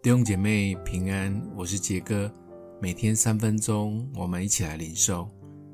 [0.00, 2.32] 弟兄姐妹平安，我是杰哥。
[2.80, 5.28] 每天三分钟，我们一起来领受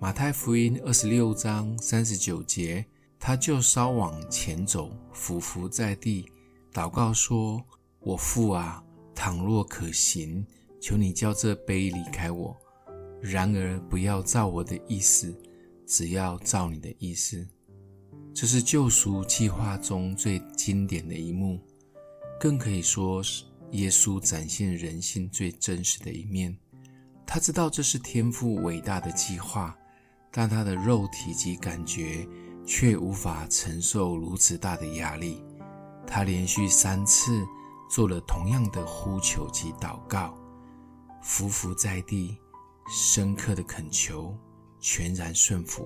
[0.00, 2.82] 马太福音二十六章三十九节。
[3.20, 6.24] 他就稍往前走，俯伏在地，
[6.72, 7.62] 祷告说
[8.00, 8.82] ：“我父啊，
[9.14, 10.44] 倘若可行，
[10.80, 12.56] 求你叫这杯离开我。
[13.20, 15.38] 然而不要照我的意思，
[15.86, 17.46] 只要照你的意思。”
[18.32, 21.60] 这是救赎计划中最经典的一幕，
[22.40, 23.44] 更可以说是。
[23.72, 26.56] 耶稣展现人性最真实的一面。
[27.26, 29.76] 他知道这是天父伟大的计划，
[30.30, 32.26] 但他的肉体及感觉
[32.64, 35.42] 却无法承受如此大的压力。
[36.06, 37.44] 他连续三次
[37.90, 40.38] 做了同样的呼求及祷告，
[41.20, 42.38] 伏伏在地，
[42.88, 44.36] 深刻的恳求，
[44.80, 45.84] 全然顺服，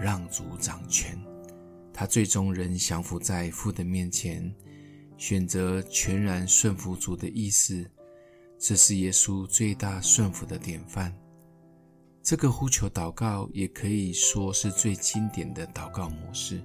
[0.00, 1.22] 让主掌权。
[1.92, 4.52] 他最终仍降服在父的面前。
[5.16, 7.84] 选择全然顺服主的意思，
[8.58, 11.14] 这是耶稣最大顺服的典范。
[12.22, 16.62] 这个呼求祷告也可以说是最经典的祷告模式。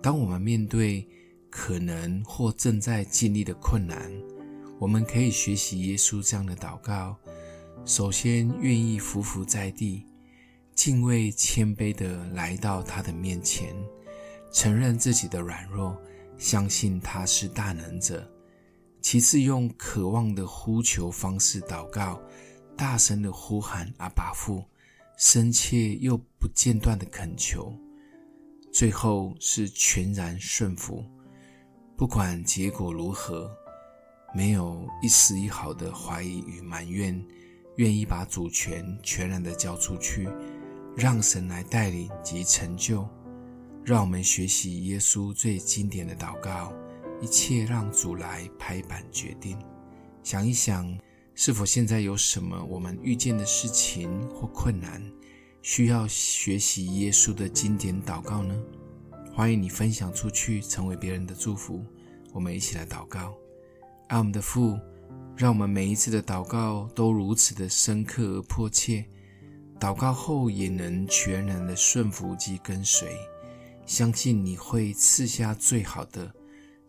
[0.00, 1.06] 当我们面对
[1.50, 4.12] 可能或正在经历的困难，
[4.78, 7.16] 我们可以学习耶稣这样的祷告：
[7.84, 10.06] 首先，愿意伏伏在地，
[10.74, 13.74] 敬畏谦卑地来到他的面前，
[14.52, 16.00] 承认自己的软弱。
[16.38, 18.30] 相信他是大能者。
[19.00, 22.20] 其次，用渴望的呼求方式祷告，
[22.76, 24.64] 大声的呼喊阿爸父，
[25.16, 27.72] 深切又不间断的恳求。
[28.72, 31.04] 最后是全然顺服，
[31.96, 33.50] 不管结果如何，
[34.34, 37.24] 没有一丝一毫的怀疑与埋怨，
[37.76, 40.28] 愿意把主权全然的交出去，
[40.96, 43.08] 让神来带领及成就。
[43.86, 46.72] 让我们学习耶稣最经典的祷告，
[47.22, 49.56] 一切让主来拍板决定。
[50.24, 50.92] 想一想，
[51.36, 55.00] 是否现在有什么我们遇见的事情或困难，
[55.62, 58.60] 需要学习耶稣的经典祷告呢？
[59.32, 61.86] 欢迎你分享出去，成为别人的祝福。
[62.32, 63.36] 我们一起来祷告。
[64.08, 64.76] 爱我们的父，
[65.36, 69.04] 让我们每一次的祷告都如此的深刻而迫切，
[69.78, 73.16] 祷告后也能全然的顺服及跟随。
[73.86, 76.28] 相信你会赐下最好的，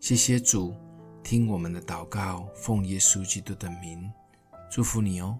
[0.00, 0.74] 谢谢主，
[1.22, 4.10] 听我们的祷告，奉耶稣基督的名，
[4.68, 5.38] 祝福你哦。